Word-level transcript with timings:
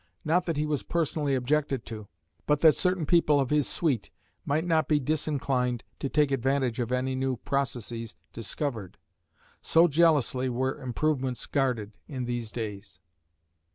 Not 0.25 0.47
that 0.47 0.57
he 0.57 0.65
was 0.65 0.81
personally 0.81 1.35
objected 1.35 1.85
to, 1.85 2.07
but 2.47 2.61
that 2.61 2.73
certain 2.73 3.05
people 3.05 3.39
of 3.39 3.51
his 3.51 3.67
suite 3.69 4.09
might 4.47 4.65
not 4.65 4.87
be 4.87 4.99
disinclined 4.99 5.83
to 5.99 6.09
take 6.09 6.31
advantage 6.31 6.79
of 6.79 6.91
any 6.91 7.13
new 7.13 7.37
processes 7.37 8.15
discovered. 8.33 8.97
So 9.61 9.87
jealously 9.87 10.49
were 10.49 10.81
improvements 10.81 11.45
guarded 11.45 11.91
in 12.07 12.25
these 12.25 12.51
days. 12.51 12.99